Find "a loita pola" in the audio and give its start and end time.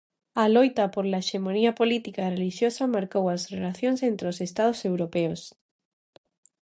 0.41-1.21